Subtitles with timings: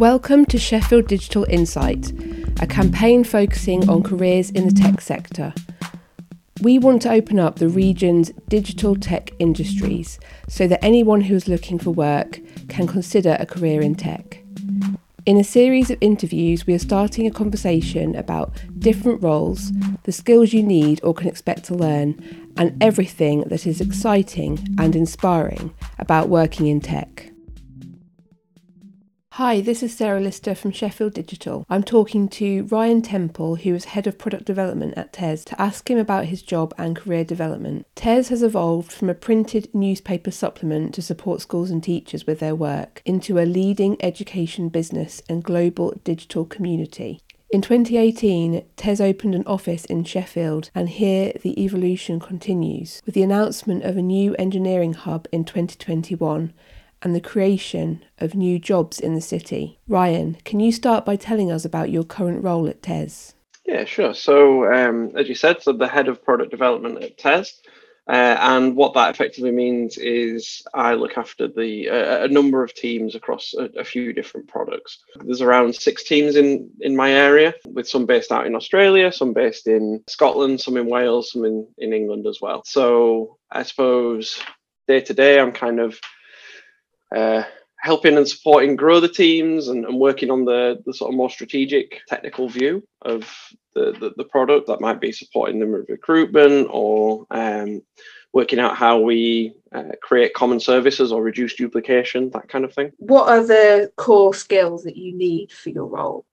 [0.00, 2.10] Welcome to Sheffield Digital Insight,
[2.58, 5.52] a campaign focusing on careers in the tech sector.
[6.62, 10.18] We want to open up the region's digital tech industries
[10.48, 12.40] so that anyone who is looking for work
[12.70, 14.42] can consider a career in tech.
[15.26, 19.70] In a series of interviews, we are starting a conversation about different roles,
[20.04, 22.18] the skills you need or can expect to learn,
[22.56, 27.29] and everything that is exciting and inspiring about working in tech.
[29.40, 31.64] Hi, this is Sarah Lister from Sheffield Digital.
[31.70, 35.90] I'm talking to Ryan Temple, who is Head of Product Development at TES, to ask
[35.90, 37.86] him about his job and career development.
[37.94, 42.54] TES has evolved from a printed newspaper supplement to support schools and teachers with their
[42.54, 47.22] work into a leading education business and global digital community.
[47.50, 53.22] In 2018, TES opened an office in Sheffield, and here the evolution continues with the
[53.22, 56.52] announcement of a new engineering hub in 2021
[57.02, 59.78] and the creation of new jobs in the city.
[59.88, 63.34] Ryan, can you start by telling us about your current role at TES?
[63.66, 64.14] Yeah, sure.
[64.14, 67.60] So, um, as you said, so the head of product development at TES.
[68.08, 72.74] Uh, and what that effectively means is I look after the uh, a number of
[72.74, 74.98] teams across a, a, few different products.
[75.22, 79.32] There's around six teams in in my area, with some based out in Australia, some
[79.32, 82.62] based in Scotland, some in Wales, some in in England as well.
[82.64, 84.42] So I suppose
[84.88, 86.00] day to day, I'm kind of
[87.14, 87.42] uh,
[87.76, 91.30] helping and supporting grow the teams and, and, working on the, the sort of more
[91.30, 93.28] strategic technical view of
[93.74, 97.80] the, the, the product that might be supporting them with recruitment or um,
[98.32, 102.92] working out how we uh, create common services or reduce duplication, that kind of thing.
[102.98, 106.26] What are the core skills that you need for your role?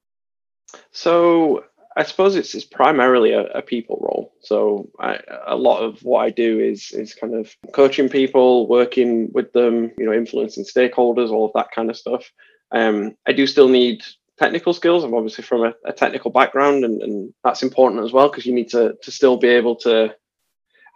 [0.92, 1.64] So
[1.98, 4.32] I suppose it's, it's primarily a, a people role.
[4.42, 9.32] So I, a lot of what I do is is kind of coaching people, working
[9.34, 12.32] with them, you know, influencing stakeholders, all of that kind of stuff.
[12.72, 14.04] Um, I do still need
[14.38, 15.04] technical skills.
[15.04, 18.54] I'm obviously from a, a technical background, and, and that's important as well because you
[18.54, 20.14] need to to still be able to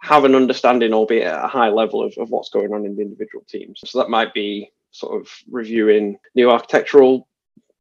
[0.02, 3.02] have an understanding, albeit at a high level, of, of what's going on in the
[3.02, 3.80] individual teams.
[3.84, 7.26] So that might be sort of reviewing new architectural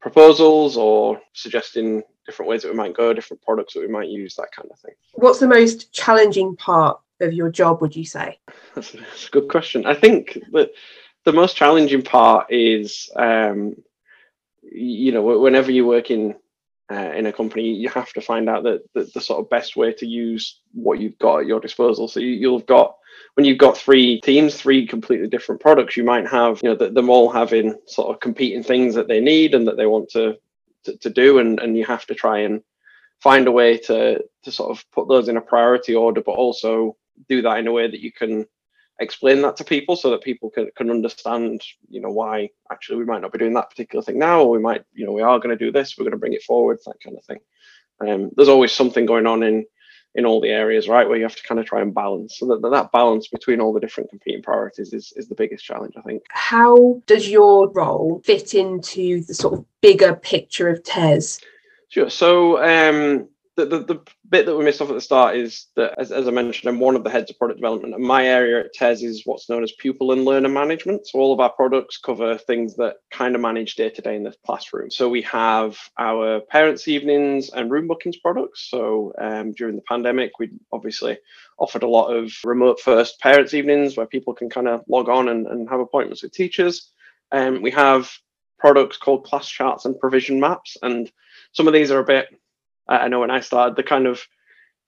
[0.01, 4.35] proposals or suggesting different ways that we might go, different products that we might use,
[4.35, 4.94] that kind of thing.
[5.13, 8.39] What's the most challenging part of your job, would you say?
[8.75, 9.85] That's a, that's a good question.
[9.85, 10.72] I think that
[11.23, 13.75] the most challenging part is, um,
[14.63, 16.35] you know, whenever you work in
[16.91, 19.78] uh, in a company, you have to find out that the, the, sort of best
[19.78, 22.09] way to use what you've got at your disposal.
[22.09, 22.97] So you, you'll have got
[23.36, 26.90] when you've got three teams, three completely different products, you might have, you know, the,
[26.90, 30.38] them all having sort of competing things that they need and that they want to
[30.84, 32.62] to, to do and, and you have to try and
[33.22, 36.97] find a way to to sort of put those in a priority order but also
[37.30, 38.46] do that in a way that you can
[39.00, 43.06] explain that to people so that people can, can understand you know why actually we
[43.06, 45.40] might not be doing that particular thing now or we might you know we are
[45.40, 47.40] going to do this we're going to bring it forward that kind of thing.
[48.08, 49.66] Um, there's always something going on in
[50.16, 52.38] in all the areas right where you have to kind of try and balance.
[52.38, 55.94] So that that balance between all the different competing priorities is is the biggest challenge
[55.98, 56.24] i think.
[56.30, 61.40] How does your role fit into the sort of bigger picture of tes
[61.90, 62.10] sure.
[62.10, 65.94] So um the, the, the bit that we missed off at the start is that,
[66.00, 68.62] as, as I mentioned, I'm one of the heads of product development, and my area
[68.62, 71.06] at TES is what's known as pupil and learner management.
[71.06, 74.23] So all of our products cover things that kind of manage day to day in
[74.23, 74.89] the classroom.
[74.89, 78.69] So we have our parents' evenings and room bookings products.
[78.69, 81.18] So um, during the pandemic, we obviously
[81.59, 85.28] offered a lot of remote first parents' evenings where people can kind of log on
[85.28, 86.91] and, and have appointments with teachers.
[87.33, 88.09] Um, we have
[88.59, 91.12] products called class charts and provision maps, and
[91.51, 92.28] some of these are a bit
[92.91, 94.22] I know when I started, the kind of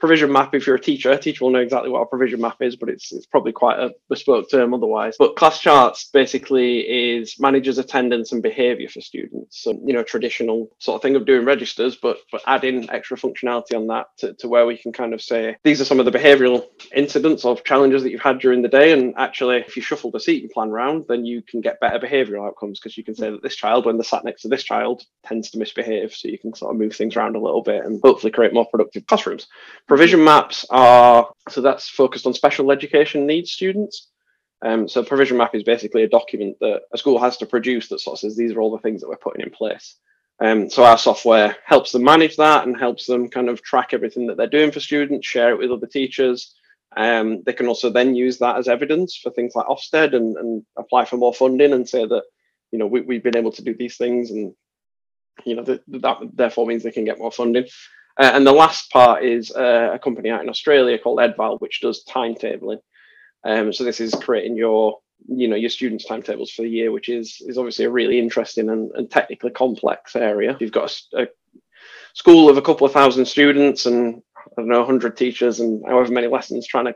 [0.04, 1.12] provision map if you're a teacher.
[1.12, 3.80] A teacher will know exactly what a provision map is but it's, it's probably quite
[3.80, 5.16] a bespoke term otherwise.
[5.18, 9.64] But class charts basically is manages attendance and behavior for students.
[9.64, 13.78] So you know traditional sort of thing of doing registers but but adding extra functionality
[13.78, 16.12] on that to, to where we can kind of say these are some of the
[16.12, 18.92] behavioral incidents of challenges that you've had during the day.
[18.92, 22.46] And actually if you shuffle the seating plan around then you can get better behavioral
[22.46, 25.04] outcomes because you can say that this child when they're sat next to this child
[25.26, 26.12] tends to misbehave.
[26.14, 28.68] So you can sort of move things around a little bit and hopefully create more
[28.70, 29.48] productive classrooms
[29.94, 34.08] Provision maps are, so that's focused on special education needs students.
[34.66, 38.00] Um, so provision map is basically a document that a school has to produce that
[38.00, 39.98] sort of says these are all the things that we're putting in place.
[40.40, 44.26] Um, so our software helps them manage that and helps them kind of track everything
[44.26, 46.56] that they're doing for students, share it with other teachers.
[46.98, 50.66] Um, they can also then use that as evidence for things like Ofsted and, and
[50.76, 52.24] apply for more funding and say that,
[52.72, 54.56] you know, we, have been able to do these things and,
[55.46, 57.68] you know, that, that therefore means they can get more funding.
[58.18, 61.82] Uh, and the last part is uh, a company out in Australia called Edval, which
[61.82, 62.80] does timetabling.
[63.44, 67.10] Um, so this is creating your you know your students' timetables for the year, which
[67.10, 70.56] is is obviously a really interesting and, and technically complex area.
[70.60, 71.28] You've got a, a
[72.14, 76.12] school of a couple of thousand students and I don't know, 100 teachers and however
[76.12, 76.96] many lessons trying to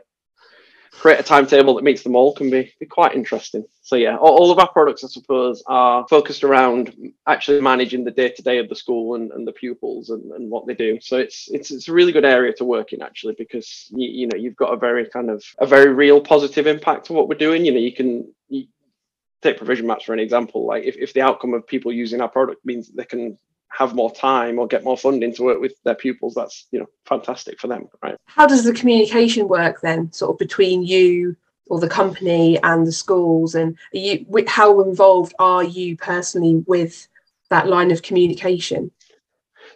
[0.92, 3.64] create a timetable that meets them all can be, be quite interesting.
[3.82, 6.94] So yeah, all, all, of our products, I suppose, are focused around
[7.26, 10.50] actually managing the day to day of the school and, and the pupils and, and
[10.50, 10.98] what they do.
[11.00, 14.26] So it's it's it's a really good area to work in actually because you, you
[14.26, 17.36] know you've got a very kind of a very real positive impact to what we're
[17.36, 17.64] doing.
[17.64, 18.66] You know, you can you,
[19.42, 20.66] take provision maps for an example.
[20.66, 23.38] Like if, if the outcome of people using our product means that they can
[23.70, 26.86] have more time or get more funding to work with their pupils that's you know
[27.04, 28.16] fantastic for them right?
[28.26, 31.36] How does the communication work then sort of between you
[31.66, 33.54] or the company and the schools?
[33.54, 37.08] And you how involved are you personally with
[37.50, 38.90] that line of communication?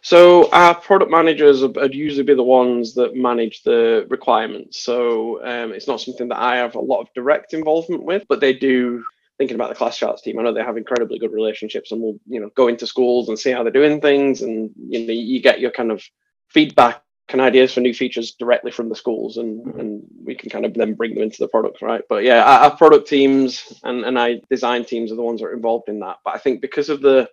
[0.04, 4.80] So our product managers would usually be the ones that manage the requirements.
[4.82, 8.40] So um, it's not something that I have a lot of direct involvement with, but
[8.40, 9.04] they do
[9.38, 12.18] thinking about the class charts team, I know they have incredibly good relationships, and we'll
[12.26, 15.40] you know go into schools and see how they're doing things, and you know you
[15.40, 16.02] get your kind of
[16.48, 19.80] feedback and ideas for new features directly from the schools, and mm-hmm.
[19.80, 22.02] and we can kind of then bring them into the product, right?
[22.08, 25.46] But yeah, our, our product teams and and I design teams are the ones that
[25.46, 26.18] are involved in that.
[26.24, 27.28] But I think because of the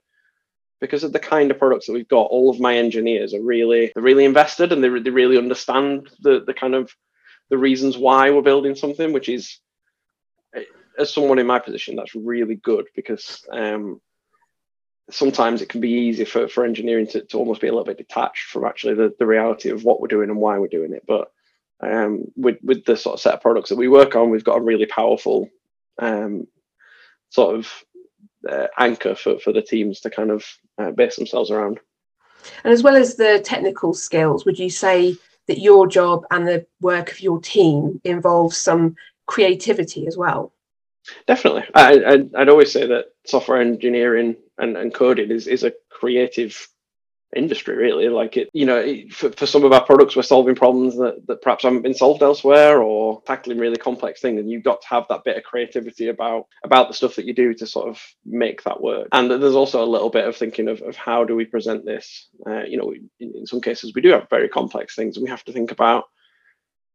[0.79, 3.91] because of the kind of products that we've got, all of my engineers are really
[3.93, 6.91] they're really invested and they, they really understand the the kind of
[7.49, 9.59] the reasons why we're building something, which is
[10.99, 14.01] as someone in my position, that's really good because um,
[15.09, 17.97] sometimes it can be easy for, for engineering to, to almost be a little bit
[17.97, 21.03] detached from actually the, the reality of what we're doing and why we're doing it.
[21.07, 21.31] But
[21.81, 24.57] um, with, with the sort of set of products that we work on, we've got
[24.57, 25.49] a really powerful
[25.99, 26.45] um,
[27.29, 27.71] sort of
[28.49, 30.45] uh, anchor for, for the teams to kind of
[30.77, 31.79] uh, base themselves around.
[32.63, 35.15] And as well as the technical skills, would you say
[35.47, 40.53] that your job and the work of your team involves some creativity as well?
[41.27, 41.63] Definitely.
[41.73, 46.67] I, I'd, I'd always say that software engineering and, and coding is, is a creative
[47.35, 48.09] industry really.
[48.09, 51.41] Like it you know for, for some of our products we're solving problems that, that
[51.41, 55.05] perhaps haven't been solved elsewhere or tackling really complex things and you've got to have
[55.09, 58.63] that bit of creativity about about the stuff that you do to sort of make
[58.63, 59.07] that work.
[59.11, 62.29] And there's also a little bit of thinking of, of how do we present this?
[62.47, 65.29] Uh, you know in, in some cases we do have very complex things and we
[65.29, 66.05] have to think about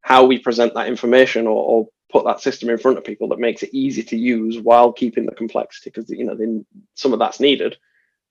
[0.00, 3.40] how we present that information or, or put that system in front of people that
[3.40, 6.64] makes it easy to use while keeping the complexity because you know then
[6.94, 7.76] some of that's needed.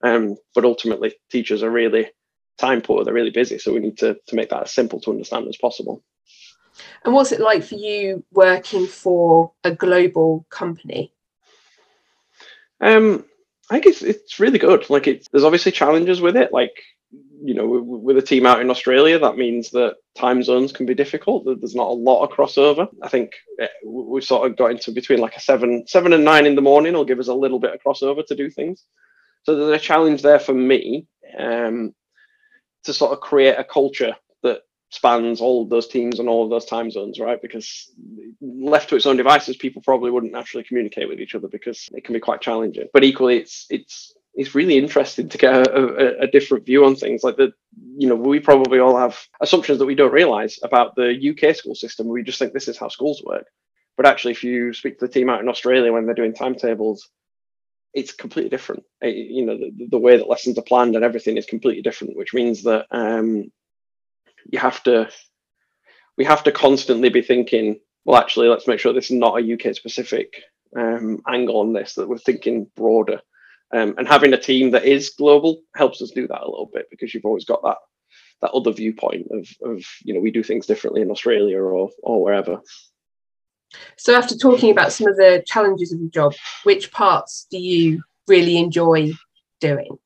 [0.02, 2.10] Um, but ultimately teachers are really
[2.58, 5.12] time poor they're really busy so we need to, to make that as simple to
[5.12, 6.02] understand as possible.
[7.04, 11.14] And what's it like for you working for a global company?
[12.80, 13.26] Um
[13.70, 14.90] i think it's, it's really good.
[14.90, 16.76] Like it's there's obviously challenges with it like
[17.44, 20.96] you know, with a team out in Australia, that means that time zones can be
[20.96, 21.46] difficult.
[21.46, 22.88] There's not a lot of crossover.
[23.02, 26.46] I think eh, we've sort of got into between like a seven, seven and nine
[26.46, 28.86] in the morning will give us a little bit of crossover to do things.
[29.44, 31.06] So there's a challenge there for me
[31.38, 31.94] um,
[32.86, 36.50] to sort of create a culture that spans all of those teams and all of
[36.50, 37.42] those time zones, right?
[37.42, 37.92] Because
[38.40, 42.06] left to its own devices, people probably wouldn't naturally communicate with each other because it
[42.06, 42.88] can be quite challenging.
[42.94, 46.96] But equally, it's it's it's really interesting to get a, a, a, different view on
[46.96, 47.24] things.
[47.24, 47.54] Like that
[47.98, 51.76] you know we probably all have assumptions that we don't realize about the uk school
[51.76, 52.08] system.
[52.08, 53.48] We just think this is how schools work.
[53.96, 57.10] But actually if you speak to the team out in australia when they're doing timetables
[57.94, 58.84] it's completely different.
[59.02, 62.18] It, you know the, the, way that lessons are planned and everything is completely different
[62.18, 63.52] which means that um,
[64.52, 65.10] you have to
[66.18, 69.54] we have to constantly be thinking well actually let's make sure this is not a
[69.54, 70.42] uk specific
[70.76, 73.22] um, angle on this that we're thinking broader
[73.74, 76.88] um, and having a team that is global helps us do that a little bit
[76.90, 77.78] because you've always got that
[78.42, 82.24] that other viewpoint of, of you know we do things differently in Australia or or
[82.24, 82.62] wherever.
[83.98, 88.04] So after talking about some of the challenges of the job, which parts do you
[88.28, 89.12] really enjoy
[89.60, 89.98] doing?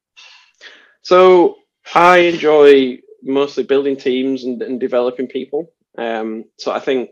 [1.01, 1.57] So
[1.93, 5.73] I enjoy mostly building teams and, and developing people.
[5.97, 7.09] Um, so I think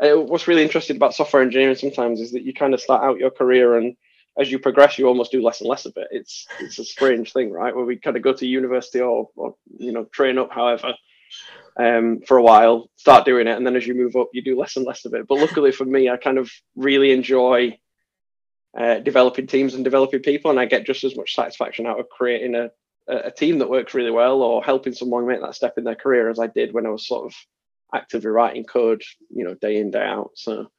[0.00, 3.18] uh, what's really interesting about software engineering sometimes is that you kind of start out
[3.18, 3.96] your career and
[4.38, 6.08] as you progress, you almost do less and less of it.
[6.10, 7.74] It's it's a strange thing, right?
[7.74, 10.94] Where we kind of go to university or, or you know train up, however,
[11.76, 14.58] um, for a while, start doing it, and then as you move up, you do
[14.58, 15.26] less and less of it.
[15.26, 17.78] But luckily for me, I kind of really enjoy
[18.78, 22.08] uh, developing teams and developing people, and I get just as much satisfaction out of
[22.08, 22.70] creating a
[23.08, 26.28] a team that works really well or helping someone make that step in their career
[26.28, 27.34] as I did when I was sort of
[27.94, 30.32] actively writing code, you know, day in day out.
[30.34, 30.70] So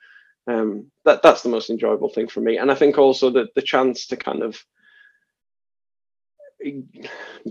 [0.48, 3.62] um, that that's the most enjoyable thing for me and i think also that the
[3.62, 4.64] chance to kind of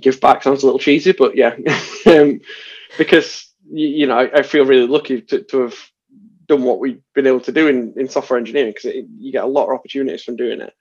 [0.00, 1.54] give back sounds a little cheesy but yeah
[2.06, 2.40] um,
[2.98, 5.76] because you, you know I, I, feel really lucky to, to have
[6.46, 9.48] done what we've been able to do in, in software engineering because you get a
[9.48, 10.72] lot of opportunities from doing it.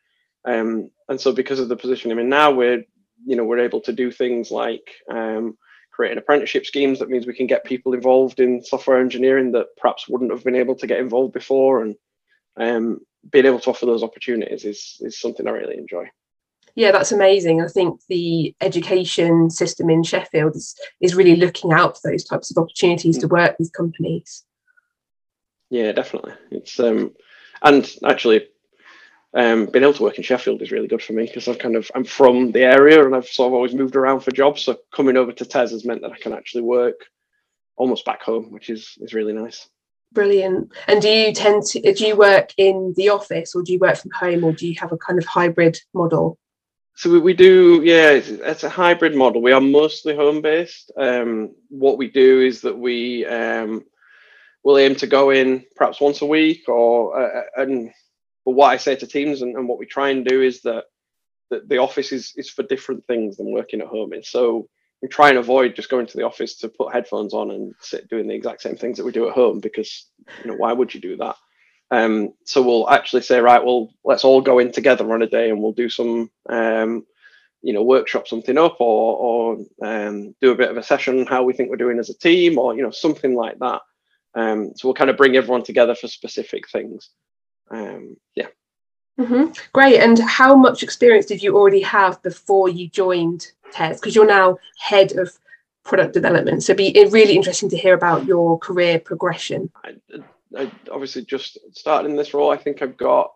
[0.46, 2.84] Um, and so because of the position I'm in now, we're
[3.26, 5.58] you know we're able to do things like um,
[5.96, 7.00] creating apprenticeship schemes.
[7.00, 10.56] That means we can get people involved in software engineering that perhaps wouldn't have been
[10.56, 11.96] able to get involved before, and
[12.58, 13.00] um,
[13.32, 16.10] being able to offer those opportunities is is something I really enjoy.
[16.76, 17.62] Yeah, that's amazing.
[17.62, 22.52] I think the education system in Sheffield is, is really looking out for those types
[22.52, 23.32] of opportunities to mm.
[23.32, 24.44] work with companies.
[25.70, 26.34] Yeah, definitely.
[26.52, 27.14] It's um,
[27.62, 28.48] and actually,
[29.36, 31.76] um, being able to work in Sheffield is really good for me because I've kind
[31.76, 34.62] of I'm from the area and I've sort of always moved around for jobs.
[34.62, 37.06] So coming over to TES has meant that I can actually work
[37.76, 39.68] almost back home, which is is really nice.
[40.14, 40.72] Brilliant.
[40.88, 43.98] And do you tend to do you work in the office or do you work
[43.98, 46.40] from home or do you have a kind of hybrid model?
[46.98, 49.42] So we, we do, yeah, it's, it's, a hybrid model.
[49.42, 50.94] We are mostly home based.
[50.98, 53.84] Um, what we do is that we um,
[54.64, 57.92] will aim to go in perhaps once a week, or uh, uh, and
[58.46, 60.86] but what I say to teams and, and what we try and do is that,
[61.50, 64.30] that the office is is for different things than working at home is.
[64.30, 64.68] So
[65.02, 68.10] we try and avoid just going to the office to put headphones on and sit
[68.10, 70.08] doing the exact same things that we do at home because
[70.44, 71.36] you know why would you do that?
[71.92, 75.50] Um, so we'll actually say, right, well, let's all go in together on a day
[75.50, 77.06] and we'll do some, um,
[77.62, 81.26] you know, workshop something up or, or um, do a bit of a session on
[81.26, 83.82] how we think we're doing as a team or, you know, something like that.
[84.34, 87.10] Um, so we'll kind of bring everyone together for specific things.
[87.70, 88.48] Um, yeah.
[89.20, 89.52] Mm-hmm.
[89.74, 90.00] Great.
[90.00, 94.00] And how much experience did you already have before you joined TES?
[94.00, 95.38] Because you're now head of
[95.84, 96.64] product development.
[96.64, 99.70] So it'd be really interesting to hear about your career progression.
[99.84, 99.96] I,
[100.58, 102.52] I obviously just started in this role.
[102.52, 103.32] I think I've got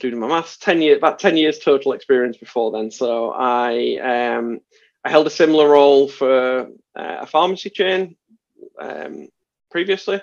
[0.00, 2.90] doing my maths, 10 years, about 10 years total experience before then.
[2.90, 3.98] So I
[4.36, 4.60] um,
[5.04, 8.16] I held a similar role for uh, a pharmacy chain
[8.78, 9.28] um,
[9.70, 10.20] previously.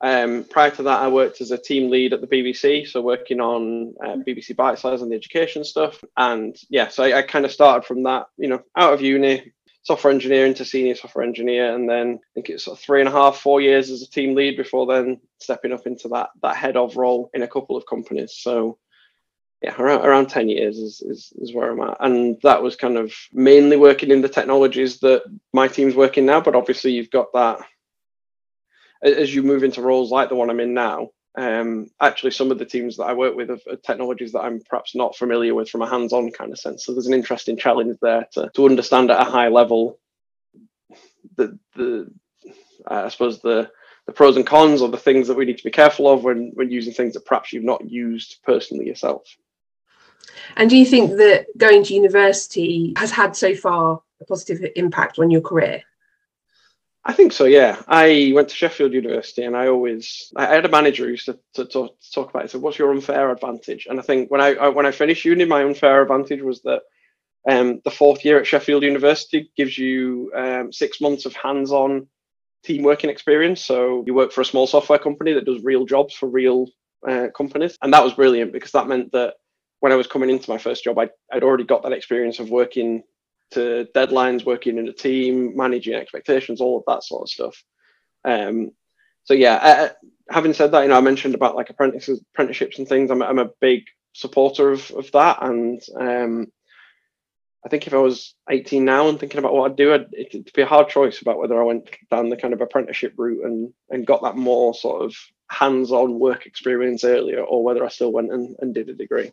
[0.00, 3.40] Um, prior to that, I worked as a team lead at the BBC, so working
[3.40, 6.02] on uh, BBC Bitesize and the education stuff.
[6.16, 9.52] And yeah, so I, I kind of started from that, you know, out of uni,
[9.82, 13.08] software engineer into senior software engineer, and then I think it's sort of three and
[13.08, 16.56] a half, four years as a team lead before then stepping up into that that
[16.56, 18.34] head of role in a couple of companies.
[18.36, 18.78] So
[19.62, 21.96] yeah, around, around 10 years is, is, is where I'm at.
[22.00, 26.40] And that was kind of mainly working in the technologies that my team's working now.
[26.40, 27.58] But obviously, you've got that
[29.02, 32.58] as you move into roles like the one I'm in now, um, actually some of
[32.58, 35.82] the teams that I work with are, technologies that I'm perhaps not familiar with from
[35.82, 36.84] a hands-on kind of sense.
[36.84, 39.98] So there's an interesting challenge there to, to understand at a high level
[41.36, 42.10] the the
[42.90, 43.70] uh, I suppose the
[44.06, 46.50] the pros and cons or the things that we need to be careful of when
[46.54, 49.36] when using things that perhaps you've not used personally yourself.
[50.56, 55.18] And do you think that going to university has had so far a positive impact
[55.18, 55.82] on your career?
[57.08, 57.46] I think so.
[57.46, 61.24] Yeah, I went to Sheffield University, and I always I had a manager who used
[61.24, 62.50] to, to, to talk about it.
[62.50, 65.46] Said, "What's your unfair advantage?" And I think when I, I when I finished uni,
[65.46, 66.82] my unfair advantage was that
[67.48, 72.08] um, the fourth year at Sheffield University gives you um, six months of hands-on
[72.62, 73.64] team working experience.
[73.64, 76.66] So you work for a small software company that does real jobs for real
[77.08, 79.36] uh, companies, and that was brilliant because that meant that
[79.80, 82.50] when I was coming into my first job, I'd, I'd already got that experience of
[82.50, 83.02] working
[83.52, 87.64] to deadlines, working in a team, managing expectations, all of that sort of stuff.
[88.24, 88.72] Um,
[89.24, 89.88] so yeah, uh,
[90.30, 93.10] having said that, you know, I mentioned about like apprentices, apprenticeships and things.
[93.10, 96.46] I'm, I'm a big supporter of, of that, and um,
[97.64, 100.52] I think if I was 18 now and thinking about what I'd do, I'd, it'd
[100.54, 103.72] be a hard choice about whether I went down the kind of apprenticeship route and
[103.90, 105.14] and got that more sort of
[105.50, 109.32] hands-on work experience earlier, or whether I still went and, and did a degree.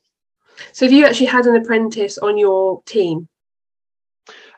[0.72, 3.28] So, have you actually had an apprentice on your team?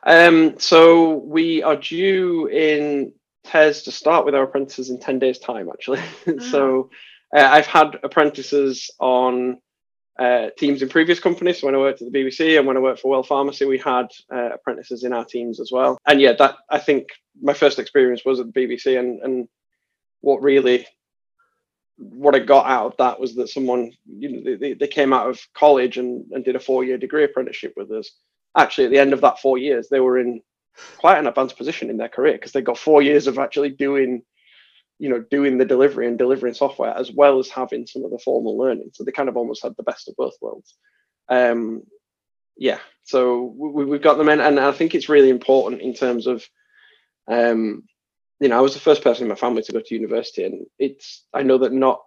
[0.07, 3.11] Um, so we are due in
[3.43, 6.01] TES to start with our apprentices in 10 days' time, actually.
[6.49, 6.89] so
[7.35, 9.59] uh, I've had apprentices on
[10.17, 11.59] uh, teams in previous companies.
[11.59, 13.77] So when I worked at the BBC and when I worked for Well Pharmacy, we
[13.77, 15.97] had uh, apprentices in our teams as well.
[16.07, 17.09] And yeah, that I think
[17.41, 19.49] my first experience was at the BBC, and and
[20.21, 20.87] what really
[21.97, 25.29] what I got out of that was that someone you know they, they came out
[25.29, 28.09] of college and, and did a four year degree apprenticeship with us
[28.57, 30.41] actually at the end of that four years, they were in
[30.97, 34.21] quite an advanced position in their career because they got four years of actually doing,
[34.99, 38.19] you know, doing the delivery and delivering software as well as having some of the
[38.19, 38.89] formal learning.
[38.93, 40.75] So they kind of almost had the best of both worlds.
[41.29, 41.83] Um,
[42.57, 46.25] yeah, so we, have got them in, and I think it's really important in terms
[46.25, 46.43] of,
[47.27, 47.83] um,
[48.39, 50.65] you know, I was the first person in my family to go to university, and
[50.79, 52.01] it's I know that not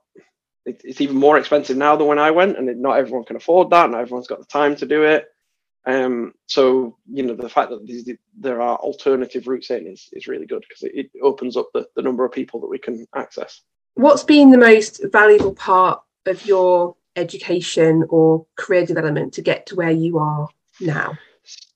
[0.66, 3.90] it's even more expensive now than when I went, and not everyone can afford that,
[3.90, 5.26] not everyone's got the time to do it.
[5.86, 8.08] Um, so you know the fact that these,
[8.38, 11.86] there are alternative routes in is, is really good because it, it, opens up the,
[11.96, 13.62] the number of people that we can access.
[13.94, 19.74] What's been the most valuable part of your education or career development to get to
[19.74, 20.48] where you are
[20.80, 21.16] now?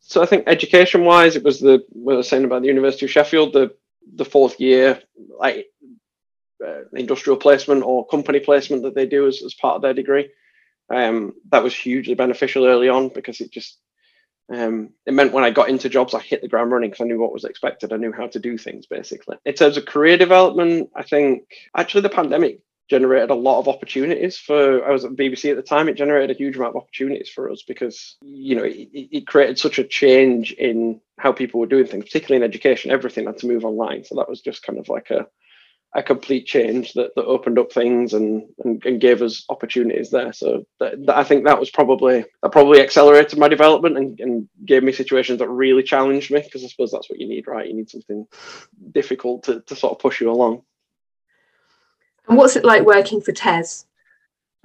[0.01, 3.07] So I think education wise, it was the what I was saying about the University
[3.07, 3.75] of Sheffield, the
[4.17, 5.01] the fourth year
[5.39, 5.67] like
[6.65, 10.29] uh, industrial placement or company placement that they do as, as part of their degree.
[10.91, 13.79] Um, that was hugely beneficial early on because it just
[14.53, 17.09] um, it meant when I got into jobs, I hit the ground running because I
[17.09, 17.93] knew what was expected.
[17.93, 19.37] I knew how to do things basically.
[19.45, 22.61] In terms of career development, I think actually the pandemic
[22.91, 26.37] generated a lot of opportunities for I was at BBC at the time it generated
[26.37, 29.85] a huge amount of opportunities for us because you know it, it, created such a
[29.85, 34.05] change in how people were doing things particularly in education everything had to move online
[34.05, 35.27] so that was just kind of like a
[35.95, 40.33] a complete change that, that opened up things and, and, and gave us opportunities there.
[40.33, 44.49] So that, that I think that was probably that probably accelerated my development and, and
[44.65, 47.69] gave me situations that really challenged me because I suppose that's what you need, right?
[47.69, 48.27] You need something
[48.91, 50.63] difficult to, to sort of push you along.
[52.29, 53.87] And what's it like working for TES?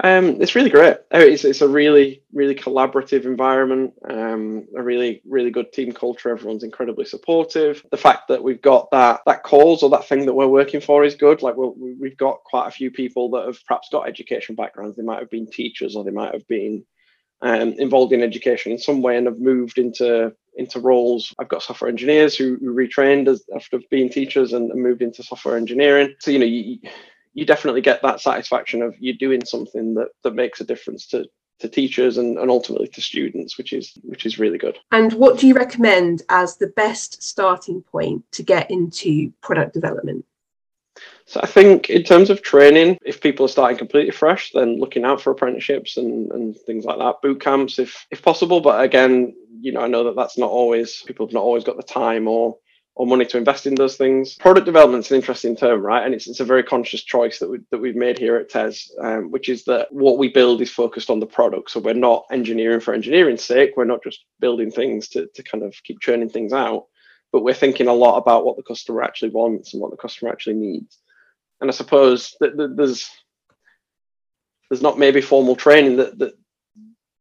[0.01, 0.97] Um, it's really great.
[1.11, 6.29] Oh, it's, it's a really, really collaborative environment, um, a really, really good team culture.
[6.29, 7.83] Everyone's incredibly supportive.
[7.91, 11.03] The fact that we've got that that cause or that thing that we're working for
[11.03, 11.41] is good.
[11.41, 14.95] Like we we've got quite a few people that have perhaps got education backgrounds.
[14.95, 16.85] They might have been teachers or they might have been
[17.41, 21.33] um, involved in education in some way and have moved into into roles.
[21.39, 25.23] I've got software engineers who, who retrained as, after being teachers and, and moved into
[25.23, 26.15] software engineering.
[26.19, 26.79] So you know you
[27.33, 31.25] you definitely get that satisfaction of you're doing something that that makes a difference to
[31.59, 35.37] to teachers and, and ultimately to students which is which is really good and what
[35.37, 40.25] do you recommend as the best starting point to get into product development
[41.25, 45.05] so I think in terms of training, if people are starting completely fresh, then looking
[45.05, 48.61] out for apprenticeships and, and things like that, boot camps if if possible.
[48.61, 51.77] But again, you know, I know that that's not always people have not always got
[51.77, 52.57] the time or
[52.99, 54.35] or money to invest in those things.
[54.35, 56.03] Product development is an interesting term, right?
[56.05, 58.91] And it's, it's a very conscious choice that, we, that we've made here at TES,
[59.01, 61.71] um, which is that what we build is focused on the product.
[61.71, 63.77] So we're not engineering for engineering's sake.
[63.77, 66.87] We're not just building things to, to kind of keep churning things out,
[67.31, 70.29] but we're thinking a lot about what the customer actually wants and what the customer
[70.29, 70.97] actually needs.
[71.61, 73.09] And I suppose that, that there's
[74.69, 76.33] there's not maybe formal training that, that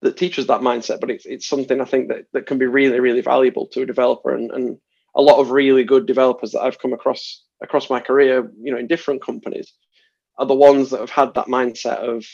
[0.02, 2.98] that teaches that mindset, but it's, it's something I think that, that can be really,
[2.98, 4.78] really valuable to a developer and, and
[5.16, 8.78] a lot of really good developers that I've come across across my career, you know,
[8.78, 9.72] in different companies,
[10.38, 12.24] are the ones that have had that mindset of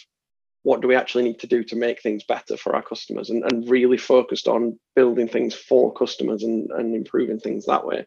[0.63, 3.45] what do we actually need to do to make things better for our customers and,
[3.45, 8.07] and really focused on building things for customers and, and improving things that way.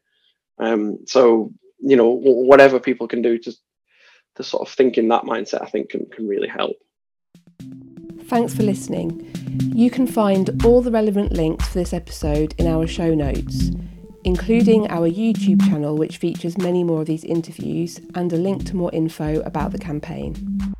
[0.60, 3.54] Um, so, you know, whatever people can do to,
[4.36, 6.78] to sort of think in that mindset, I think can, can really help.
[8.26, 9.32] Thanks for listening.
[9.76, 13.72] You can find all the relevant links for this episode in our show notes
[14.24, 18.76] including our YouTube channel, which features many more of these interviews, and a link to
[18.76, 20.74] more info about the campaign.